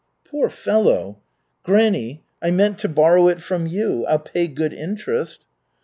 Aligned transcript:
"Poor 0.31 0.49
fellow!" 0.49 1.19
"Granny, 1.61 2.23
I 2.41 2.49
meant 2.49 2.79
to 2.79 2.89
borrow 2.89 3.27
it 3.27 3.39
from 3.39 3.67
you. 3.67 4.03
I'll 4.07 4.17
pay 4.17 4.47
good 4.47 4.73
interest." 4.73 5.45